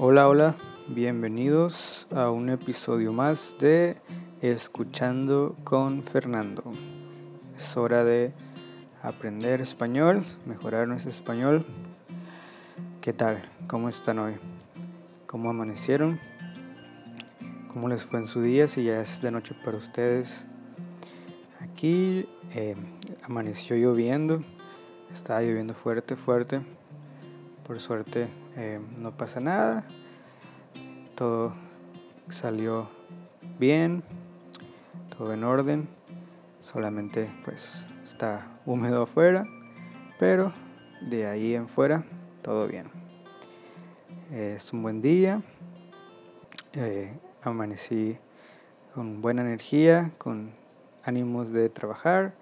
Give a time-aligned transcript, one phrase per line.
[0.00, 0.54] Hola, hola,
[0.86, 3.96] bienvenidos a un episodio más de
[4.40, 6.62] Escuchando con Fernando.
[7.56, 8.32] Es hora de
[9.02, 11.66] aprender español, mejorar nuestro español.
[13.00, 13.42] ¿Qué tal?
[13.66, 14.34] ¿Cómo están hoy?
[15.26, 16.20] ¿Cómo amanecieron?
[17.72, 18.68] ¿Cómo les fue en su día?
[18.68, 20.44] Si ya es de noche para ustedes.
[21.58, 22.76] Aquí eh,
[23.24, 24.42] amaneció lloviendo,
[25.12, 26.60] estaba lloviendo fuerte, fuerte.
[27.66, 29.84] Por suerte eh, no pasa nada.
[31.14, 31.54] Todo
[32.28, 32.88] salió
[33.58, 34.02] bien,
[35.16, 35.88] todo en orden.
[36.62, 39.46] Solamente pues está húmedo afuera,
[40.18, 40.52] pero
[41.00, 42.04] de ahí en fuera
[42.42, 42.90] todo bien.
[44.32, 45.40] es un buen día.
[46.72, 48.18] Eh, amanecí
[48.92, 50.50] con buena energía, con
[51.04, 52.34] ánimos de trabajar,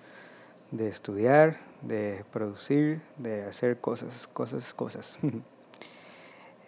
[0.71, 5.19] de estudiar, de producir, de hacer cosas, cosas, cosas.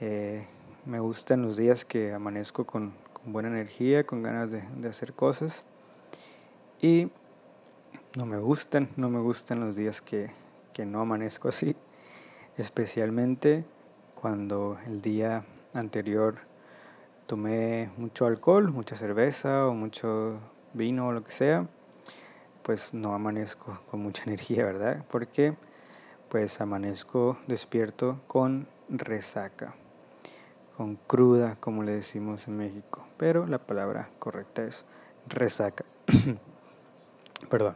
[0.00, 0.46] Eh,
[0.86, 2.92] me gustan los días que amanezco con,
[3.24, 5.64] buena energía, con ganas de, hacer cosas.
[6.80, 7.10] Y
[8.16, 10.30] no me gustan, no me gustan los días que,
[10.72, 11.76] que no amanezco así.
[12.56, 13.64] Especialmente
[14.14, 16.38] cuando el día anterior
[17.26, 20.40] tomé mucho alcohol, mucha cerveza o mucho
[20.74, 21.66] vino o lo que sea
[22.68, 25.02] pues no amanezco con mucha energía, ¿verdad?
[25.08, 25.56] Porque
[26.28, 29.74] pues amanezco despierto con resaca,
[30.78, 34.84] con cruda, como le decimos en México, pero la palabra correcta es
[35.26, 35.84] resaca.
[37.50, 37.74] Perdón.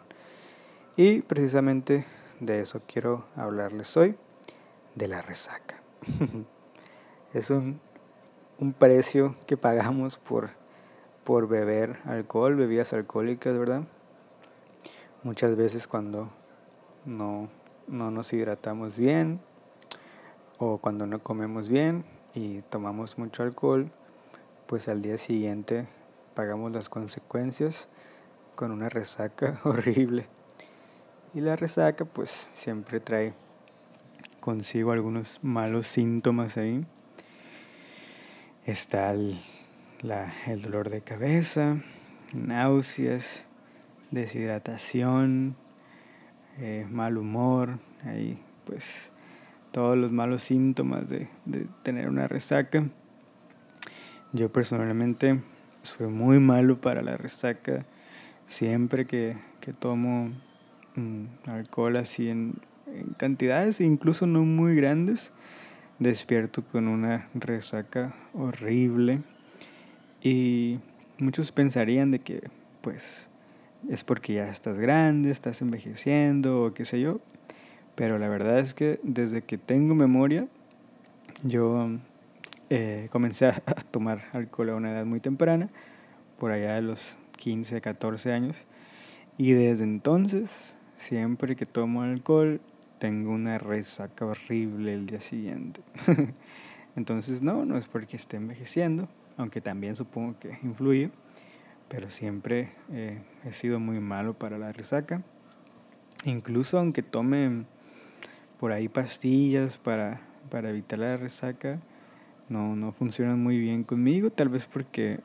[0.94, 2.06] Y precisamente
[2.38, 4.14] de eso quiero hablarles hoy,
[4.94, 5.82] de la resaca.
[7.34, 7.80] es un,
[8.60, 10.50] un, precio que pagamos por,
[11.24, 13.82] por beber alcohol, bebidas alcohólicas, ¿verdad?
[15.24, 16.30] Muchas veces cuando
[17.04, 17.48] no,
[17.88, 19.40] nos hidratamos bien
[20.58, 23.90] o cuando no comemos bien y tomamos mucho alcohol,
[24.66, 25.86] pues al día siguiente
[26.34, 27.88] pagamos las consecuencias
[28.54, 30.26] con una resaca horrible.
[31.34, 33.34] Y la resaca pues siempre trae
[34.40, 36.84] consigo algunos malos síntomas ahí.
[38.66, 39.40] Está el,
[40.46, 41.82] el dolor de cabeza,
[42.32, 43.44] náuseas,
[44.10, 45.56] deshidratación,
[46.58, 49.11] eh, mal humor, ahí pues
[49.72, 51.28] todos los malos síntomas de,
[51.82, 52.86] tener una resaca.
[54.32, 55.40] Yo personalmente
[55.82, 57.84] soy muy malo para la resaca.
[58.48, 59.36] Siempre que,
[59.78, 60.30] tomo
[60.94, 62.54] mm, alcohol así en,
[62.86, 65.32] en, cantidades, incluso no muy grandes,
[65.98, 69.22] despierto con una resaca horrible.
[70.22, 70.78] Y
[71.18, 72.50] muchos pensarían de que
[72.82, 73.28] pues
[73.88, 77.20] es porque ya estás grande, estás envejeciendo o qué sé yo.
[77.94, 80.46] Pero la verdad es que desde que tengo memoria,
[81.42, 81.90] yo
[82.70, 83.60] eh, comencé a,
[83.90, 85.68] tomar alcohol a una edad muy temprana,
[86.38, 88.56] por allá de los 15, 14 años.
[89.38, 90.50] Y desde entonces,
[90.98, 92.60] siempre que tomo alcohol,
[92.98, 95.80] tengo una resaca horrible el día siguiente.
[96.96, 101.10] entonces no, no es porque esté envejeciendo, aunque también supongo que influye
[101.92, 105.20] pero siempre eh, he sido muy malo para la resaca.
[106.24, 107.66] Incluso aunque tome
[108.62, 111.80] por ahí pastillas para, para evitar la resaca,
[112.48, 115.18] no, no funcionan muy bien conmigo, tal vez porque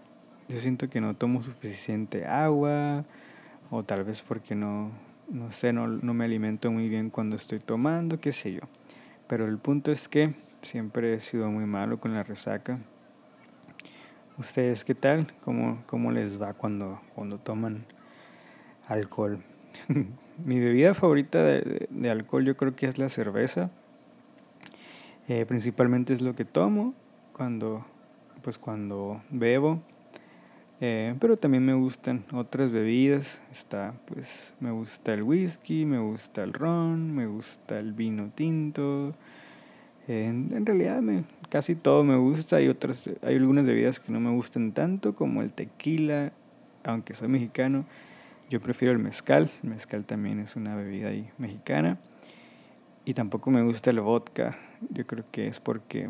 [0.50, 3.06] yo siento que no tomo suficiente agua
[3.70, 4.90] o tal vez porque no,
[5.30, 8.62] no sé, no, no me alimento muy bien cuando estoy tomando, qué sé yo.
[9.28, 10.34] Pero el punto es que
[10.64, 12.80] siempre he sido muy malo con la resaca.
[14.40, 15.32] ¿Ustedes qué tal?
[15.42, 17.86] ¿Cómo, cómo les va cuando, cuando toman
[18.88, 19.44] alcohol?
[20.46, 23.72] Mi bebida favorita de, alcohol yo creo que es la cerveza.
[25.28, 26.94] Eh, principalmente es lo que tomo
[27.34, 27.86] cuando,
[28.44, 29.82] pues cuando bebo.
[30.80, 33.42] Eh, pero también me gustan otras bebidas.
[33.52, 39.16] Está, pues, me gusta el whisky, me gusta el ron, me gusta el vino tinto.
[40.08, 42.58] en realidad me, casi todo me gusta.
[42.70, 46.32] Otras, hay algunas bebidas que no me gustan tanto, como el tequila,
[46.84, 47.86] aunque soy mexicano.
[48.50, 49.52] Yo prefiero el mezcal.
[49.64, 51.98] El mezcal también es una bebida ahí mexicana.
[53.06, 54.58] Y tampoco me gusta el vodka.
[54.90, 56.10] Yo creo que es porque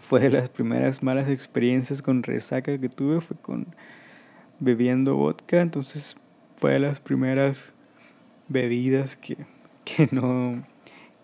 [0.00, 3.66] fue de las primeras malas experiencias con resaca que tuve, fue con
[4.60, 5.60] bebiendo vodka.
[5.60, 6.16] Entonces
[6.56, 7.58] fue de las primeras
[8.48, 9.36] bebidas que,
[9.84, 10.62] que no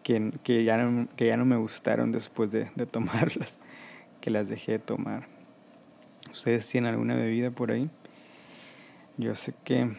[0.02, 3.58] que, ya, no, que ya no me gustaron después de, tomarlas,
[4.20, 5.26] que las dejé de tomar.
[6.32, 7.88] ¿Ustedes tienen alguna bebida por ahí?
[9.20, 9.82] Yo sé que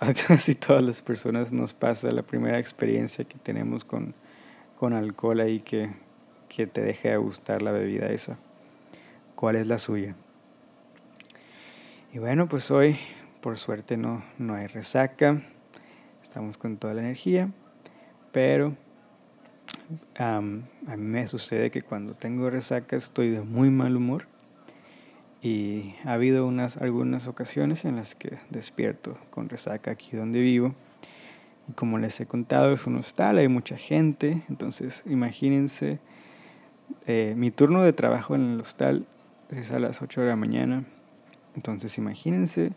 [0.00, 4.14] a, casi todas las personas nos pasa la primera experiencia que tenemos con,
[4.78, 5.90] con alcohol ahí que,
[6.48, 8.38] que te deje de gustar la bebida esa.
[9.34, 10.14] cuál es la suya.
[12.12, 12.98] Y bueno, pues hoy
[13.40, 15.42] por suerte no, no hay resaca,
[16.22, 17.50] estamos con toda la energía,
[18.30, 18.76] pero
[20.16, 20.62] a mí
[20.96, 24.26] me sucede que cuando tengo resaca estoy de muy mal humor
[25.42, 30.74] y ha habido unas, algunas ocasiones en las que despierto con resaca aquí donde vivo.
[31.68, 35.98] Y como les he contado, es un hostal, hay mucha gente, entonces imagínense,
[37.06, 39.06] eh, mi turno de trabajo en el hostal
[39.50, 40.84] es a las 8 de la mañana,
[41.56, 42.72] entonces imagínense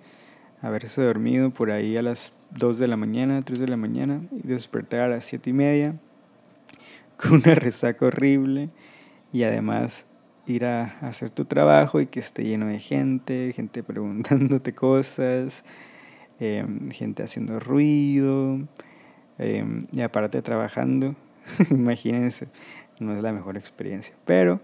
[0.61, 4.47] haberse dormido por ahí a las 2 de la mañana, 3 de la mañana y
[4.47, 5.95] despertar a las 7 y media
[7.17, 8.69] con una resaca horrible
[9.31, 10.05] y además
[10.45, 15.63] ir a hacer tu trabajo y que esté lleno de gente, gente preguntándote cosas,
[16.39, 18.59] em, gente haciendo ruido,
[19.37, 21.15] em, y aparte trabajando,
[21.69, 22.47] imagínense,
[22.99, 24.61] no es la mejor experiencia, pero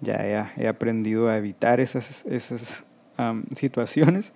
[0.00, 2.84] ya he, aprendido a evitar esas, esas
[3.56, 4.32] situaciones,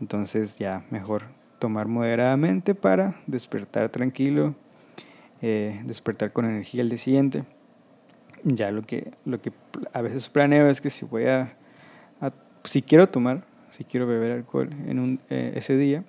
[0.00, 1.24] entonces ya mejor
[1.58, 4.54] tomar moderadamente para despertar tranquilo,
[5.40, 7.44] eh, despertar con energía el día siguiente
[8.44, 9.52] ya lo que, lo que
[9.92, 11.56] a veces planeo es que si voy a,
[12.64, 16.04] si quiero tomar, si quiero beber alcohol en un, eh, ese día,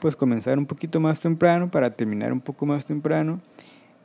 [0.00, 3.40] pues comenzar un poquito más temprano para terminar un poco más temprano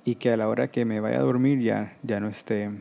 [0.06, 2.72] y que a la hora que me vaya a dormir ya, ya no esté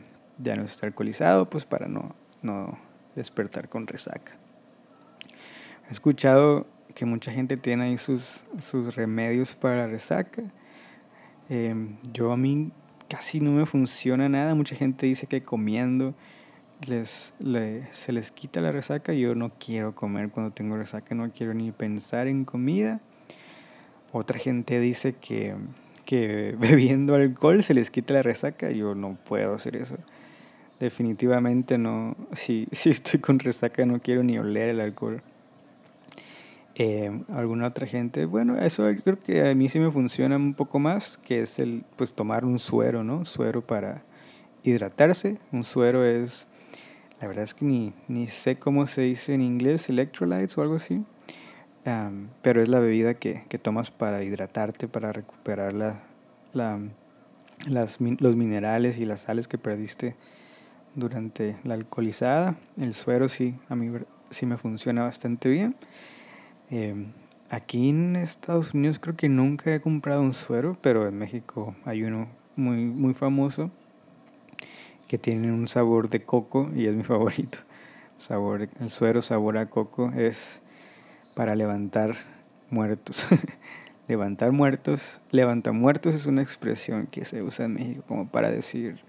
[0.41, 2.77] ya no esté alcoholizado, pues para no, no
[3.15, 4.33] despertar con resaca.
[5.87, 10.43] He escuchado que mucha gente tiene ahí sus, sus remedios para la resaca.
[11.49, 12.71] Em, yo a mí
[13.11, 14.55] casi no me funciona nada.
[14.55, 16.13] Mucha gente dice que comiendo
[16.87, 17.33] les,
[17.91, 19.11] se les quita la resaca.
[19.13, 23.01] Yo no quiero comer cuando tengo resaca, no quiero ni pensar en comida.
[24.13, 25.55] Otra gente dice que,
[26.05, 28.71] que bebiendo alcohol se les quita la resaca.
[28.71, 29.97] Yo no puedo hacer eso.
[30.79, 32.15] Definitivamente no.
[32.31, 35.21] Si, si estoy con resaca no quiero ni oler el alcohol.
[36.75, 40.79] Eh, alguna otra gente, bueno, eso creo que a mí sí me funciona un poco
[40.79, 43.25] más, que es el, pues tomar un suero, ¿no?
[43.25, 44.03] Suero para
[44.63, 45.37] hidratarse.
[45.51, 46.47] Un suero es,
[47.19, 50.75] la verdad es que ni, ni sé cómo se dice en inglés, electrolytes o algo
[50.75, 51.03] así,
[52.41, 56.03] pero es la bebida que, que, tomas para hidratarte, para recuperar la,
[56.53, 56.79] la,
[57.67, 60.15] las, los minerales y las sales que perdiste
[60.95, 62.55] durante la alcoholizada.
[62.77, 63.91] El suero sí, a mí
[64.29, 65.75] sí me funciona bastante bien.
[66.71, 67.11] Em,
[67.49, 72.03] aquí en Estados Unidos creo que nunca he comprado un suero, pero en México hay
[72.03, 73.69] uno muy, muy famoso
[75.09, 77.57] que tiene un sabor de coco y es mi favorito.
[78.17, 80.37] Sabor, el suero sabor a coco es
[81.35, 82.15] para levantar
[82.69, 83.25] muertos.
[84.07, 89.01] levantar muertos, levanta muertos es una expresión que se usa en México como para decir,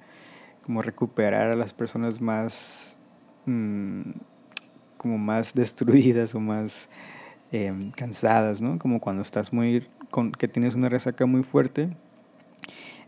[0.64, 2.96] como recuperar a las personas más,
[3.46, 4.02] mm,
[4.96, 6.88] como más destruidas o más
[7.52, 8.78] Em, cansadas, ¿no?
[8.78, 11.90] Como cuando estás muy, con, que tienes una resaca muy fuerte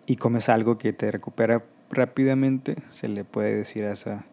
[0.04, 4.26] y comes algo que te recupera rápidamente, se le puede decir a esa,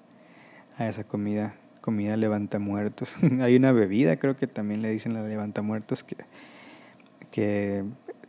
[0.78, 3.16] a esa comida, comida levanta muertos.
[3.42, 6.18] Hay una bebida, creo que también le dicen la levanta muertos, que,
[7.32, 7.86] que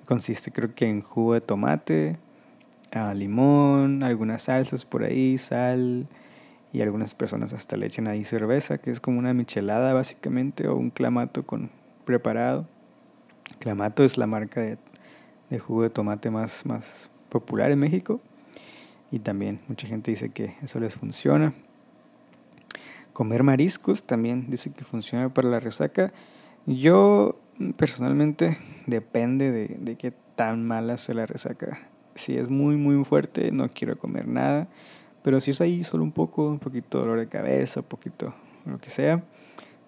[0.07, 2.17] consiste creo que en jugo de tomate,
[2.93, 6.07] a limón, algunas salsas por ahí, sal,
[6.73, 10.77] y algunas personas hasta le echan ahí cerveza, que es como una michelada básicamente, o
[10.77, 11.71] un clamato con
[12.05, 12.67] preparado.
[13.59, 14.79] Clamato es la marca de,
[15.51, 18.21] de jugo de tomate más, más popular en México
[19.13, 21.53] y también mucha gente dice que eso les funciona.
[23.13, 26.13] Comer mariscos también dice que funciona para la resaca.
[26.67, 27.39] Yo
[27.77, 31.79] personalmente depende de, de qué tan mala sea la resaca.
[32.15, 34.69] Si es muy muy fuerte no quiero comer nada.
[35.23, 38.35] Pero si es ahí solo un poco, un poquito dolor de cabeza, un poquito
[38.67, 39.23] lo que sea,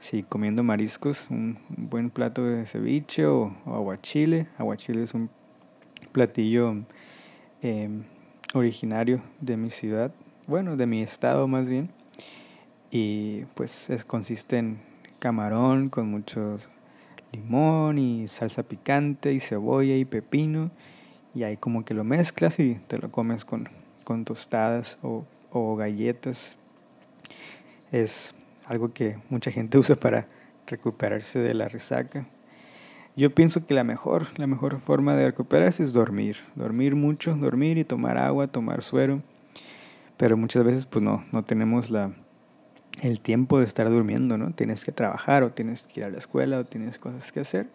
[0.01, 4.49] si comiendo mariscos, un, buen plato de ceviche o, aguachile.
[4.59, 5.31] Aguachile es un
[6.13, 6.75] platillo
[7.63, 8.05] em,
[8.53, 10.13] originario de mi ciudad,
[10.47, 11.91] bueno, de mi estado más bien.
[12.91, 14.79] Y pues es, consiste en
[15.19, 16.59] camarón con mucho
[17.33, 20.71] limón y salsa picante y cebolla y pepino.
[21.35, 23.69] Y ahí como que lo mezclas y te lo comes con
[24.05, 26.57] con tostadas o, galletas.
[27.91, 28.35] Es
[28.67, 30.27] algo que mucha gente usa para
[30.67, 32.27] recuperarse de la resaca.
[33.17, 37.79] Yo pienso que la mejor, la mejor forma de recuperarse es dormir, dormir mucho, dormir
[37.79, 39.23] y tomar agua, tomar suero.
[40.17, 42.13] Pero muchas veces pues no, no tenemos la,
[43.03, 44.53] el tiempo de estar durmiendo, ¿no?
[44.53, 47.69] Tienes que trabajar o tienes que ir a la escuela o tienes cosas que hacer.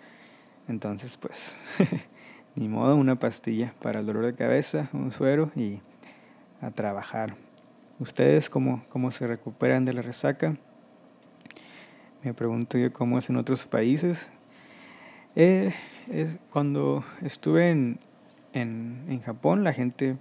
[0.67, 1.53] Entonces pues
[2.55, 5.79] ni modo, una pastilla para el dolor de cabeza, un suero y
[6.61, 7.35] a trabajar.
[7.99, 10.55] ustedes cómo, cómo se recuperan de la resaca.
[12.23, 14.29] Me pregunto yo cómo es en otros países.
[15.35, 15.73] Eh,
[16.49, 17.99] cuando estuve en,
[18.53, 20.17] en, en, Japón, la gente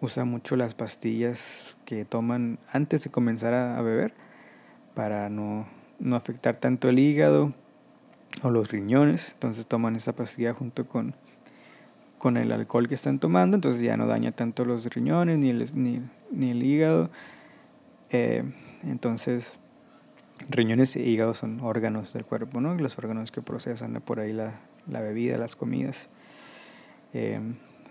[0.00, 1.40] usa mucho las pastillas
[1.84, 4.14] que toman antes de comenzar a, beber
[4.94, 5.66] para no,
[5.98, 7.52] no, afectar tanto el hígado
[8.42, 9.28] o los riñones.
[9.32, 11.14] Entonces toman esa pastilla junto con,
[12.18, 15.70] con el alcohol que están tomando, entonces ya no daña tanto los riñones ni el,
[15.74, 17.10] ni, ni el hígado.
[18.10, 18.44] Eh,
[18.84, 19.58] entonces,
[20.48, 22.74] riñones e hígado son órganos del cuerpo, ¿no?
[22.74, 26.08] Los órganos que procesan por ahí la, la bebida, las comidas.
[27.12, 27.40] Eh,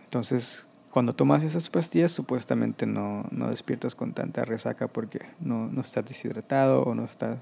[0.03, 5.81] entonces, cuando tomas esas pastillas, supuestamente no, no despiertas con tanta resaca porque no, no
[5.81, 7.37] estás deshidratado o no está,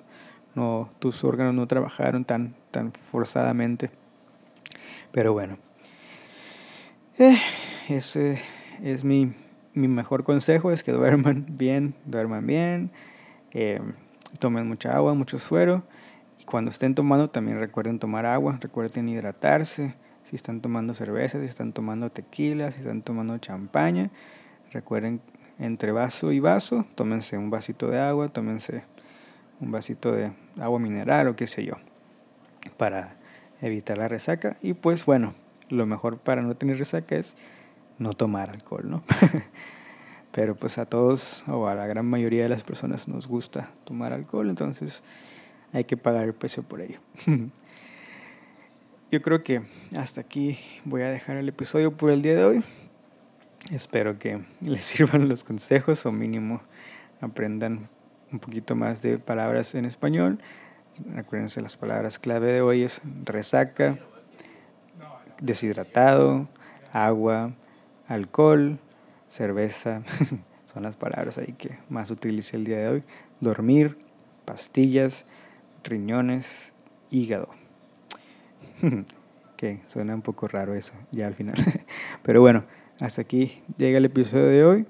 [0.55, 3.91] no, tus órganos no trabajaron tan, tan forzadamente.
[5.11, 5.57] Pero bueno,
[7.17, 7.37] eh,
[7.89, 8.39] ese
[8.83, 9.33] es mi,
[9.73, 12.91] mi, mejor consejo, es que duerman bien, duerman bien,
[13.51, 13.81] eh,
[14.39, 15.83] tomen mucha agua, mucho suero.
[16.39, 19.95] Y cuando estén tomando también recuerden tomar agua, recuerden hidratarse.
[20.23, 24.09] Si están tomando cerveza, si están tomando tequila, si están tomando champaña,
[24.71, 25.21] recuerden
[25.59, 28.83] entre vaso y vaso, tómense un vasito de agua, tómense
[29.61, 31.75] un vasito de agua mineral o qué sé yo,
[32.77, 33.15] para
[33.61, 34.57] evitar la resaca.
[34.61, 35.33] Y pues bueno,
[35.69, 37.35] lo mejor para no tener resaca es
[37.97, 39.03] no tomar alcohol, ¿no?
[40.31, 44.11] Pero pues a todos o a la gran mayoría de las personas nos gusta tomar
[44.11, 45.01] alcohol, entonces
[45.71, 46.99] hay que pagar el precio por ello.
[49.11, 49.61] Yo creo que
[49.95, 52.63] hasta aquí voy a dejar el episodio por el día de hoy.
[53.71, 56.61] Espero que les sirvan los consejos o mínimo
[57.21, 57.87] aprendan
[58.31, 60.39] un poquito más de palabras en español.
[61.17, 63.99] Acuérdense, las palabras clave de hoy es resaca,
[65.39, 66.47] deshidratado,
[66.91, 67.53] agua,
[68.07, 68.79] alcohol,
[69.29, 70.03] cerveza,
[70.73, 73.03] son las palabras ahí que más utilicé el día de hoy.
[73.39, 73.97] Dormir,
[74.45, 75.25] pastillas,
[75.83, 76.45] riñones,
[77.11, 77.49] hígado.
[79.57, 81.55] que suena un poco raro eso, ya al final.
[82.23, 82.63] Pero bueno,
[82.99, 84.85] hasta aquí llega el episodio de hoy.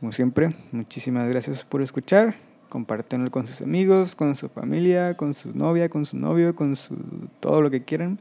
[0.00, 2.36] Como siempre, muchísimas gracias por escuchar.
[2.68, 6.96] Compártanlo con sus amigos, con su familia, con su novia, con su novio, con su
[7.40, 8.18] todo lo que quieran.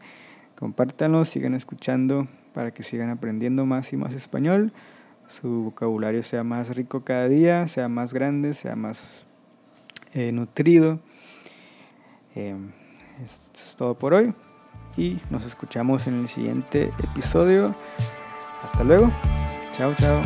[0.58, 4.74] Compártanlo, sigan escuchando para que sigan aprendiendo más y más español.
[5.28, 9.04] Su vocabulario sea más rico cada día, sea más grande, sea más
[10.14, 11.00] eh, nutrido.
[12.34, 12.72] Em,
[13.24, 14.34] esto es todo por hoy
[14.96, 17.76] y nos escuchamos en el siguiente episodio.
[18.64, 19.12] Hasta luego.
[19.78, 20.22] Chao, chao.